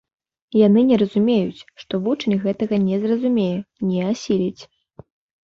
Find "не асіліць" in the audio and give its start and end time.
3.93-4.61